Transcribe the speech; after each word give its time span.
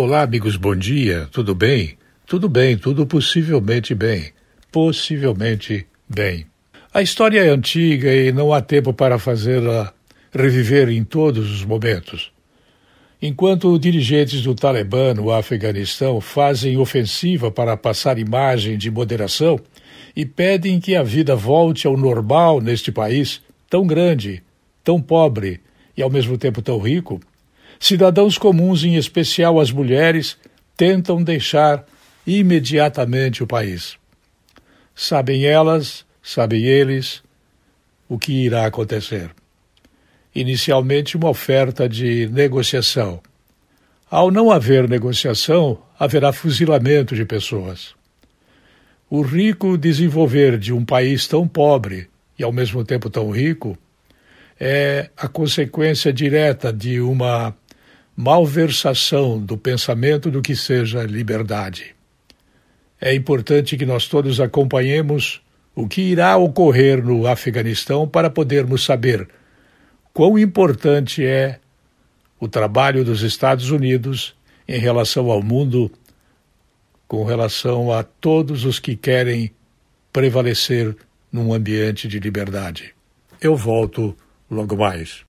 Olá, 0.00 0.22
amigos, 0.22 0.54
bom 0.54 0.76
dia. 0.76 1.28
Tudo 1.32 1.56
bem? 1.56 1.98
Tudo 2.24 2.48
bem, 2.48 2.78
tudo 2.78 3.04
possivelmente 3.04 3.96
bem. 3.96 4.30
Possivelmente 4.70 5.88
bem. 6.08 6.46
A 6.94 7.02
história 7.02 7.40
é 7.40 7.48
antiga 7.48 8.14
e 8.14 8.30
não 8.30 8.52
há 8.52 8.62
tempo 8.62 8.94
para 8.94 9.18
fazê-la 9.18 9.92
reviver 10.32 10.88
em 10.88 11.02
todos 11.02 11.50
os 11.50 11.64
momentos. 11.64 12.30
Enquanto 13.20 13.76
dirigentes 13.76 14.40
do 14.40 14.54
Talibã 14.54 15.14
no 15.14 15.32
Afeganistão 15.32 16.20
fazem 16.20 16.76
ofensiva 16.76 17.50
para 17.50 17.76
passar 17.76 18.20
imagem 18.20 18.78
de 18.78 18.92
moderação 18.92 19.58
e 20.14 20.24
pedem 20.24 20.78
que 20.78 20.94
a 20.94 21.02
vida 21.02 21.34
volte 21.34 21.88
ao 21.88 21.96
normal 21.96 22.60
neste 22.60 22.92
país 22.92 23.42
tão 23.68 23.84
grande, 23.84 24.44
tão 24.84 25.02
pobre 25.02 25.60
e 25.96 26.02
ao 26.02 26.08
mesmo 26.08 26.38
tempo 26.38 26.62
tão 26.62 26.78
rico, 26.78 27.18
Cidadãos 27.78 28.36
comuns, 28.38 28.84
em 28.84 28.96
especial 28.96 29.60
as 29.60 29.70
mulheres, 29.70 30.36
tentam 30.76 31.22
deixar 31.22 31.84
imediatamente 32.26 33.42
o 33.42 33.46
país. 33.46 33.96
Sabem 34.94 35.44
elas, 35.44 36.04
sabem 36.22 36.64
eles, 36.64 37.22
o 38.08 38.18
que 38.18 38.32
irá 38.32 38.66
acontecer. 38.66 39.30
Inicialmente, 40.34 41.16
uma 41.16 41.28
oferta 41.28 41.88
de 41.88 42.28
negociação. 42.28 43.20
Ao 44.10 44.30
não 44.30 44.50
haver 44.50 44.88
negociação, 44.88 45.78
haverá 45.98 46.32
fuzilamento 46.32 47.14
de 47.14 47.24
pessoas. 47.24 47.94
O 49.10 49.22
rico 49.22 49.78
desenvolver 49.78 50.58
de 50.58 50.72
um 50.72 50.84
país 50.84 51.26
tão 51.26 51.48
pobre 51.48 52.08
e 52.38 52.44
ao 52.44 52.52
mesmo 52.52 52.84
tempo 52.84 53.08
tão 53.08 53.30
rico 53.30 53.76
é 54.60 55.10
a 55.16 55.28
consequência 55.28 56.12
direta 56.12 56.72
de 56.72 57.00
uma 57.00 57.54
malversação 58.20 59.38
do 59.38 59.56
pensamento 59.56 60.28
do 60.28 60.42
que 60.42 60.56
seja 60.56 61.04
liberdade. 61.04 61.94
É 63.00 63.14
importante 63.14 63.76
que 63.76 63.86
nós 63.86 64.08
todos 64.08 64.40
acompanhemos 64.40 65.40
o 65.72 65.86
que 65.86 66.00
irá 66.00 66.36
ocorrer 66.36 67.00
no 67.00 67.28
Afeganistão 67.28 68.08
para 68.08 68.28
podermos 68.28 68.84
saber 68.84 69.28
quão 70.12 70.36
importante 70.36 71.24
é 71.24 71.60
o 72.40 72.48
trabalho 72.48 73.04
dos 73.04 73.22
Estados 73.22 73.70
Unidos 73.70 74.34
em 74.66 74.80
relação 74.80 75.30
ao 75.30 75.40
mundo, 75.40 75.88
com 77.06 77.22
relação 77.24 77.92
a 77.92 78.02
todos 78.02 78.64
os 78.64 78.80
que 78.80 78.96
querem 78.96 79.52
prevalecer 80.12 80.96
num 81.30 81.54
ambiente 81.54 82.08
de 82.08 82.18
liberdade. 82.18 82.92
Eu 83.40 83.54
volto 83.54 84.16
logo 84.50 84.76
mais. 84.76 85.16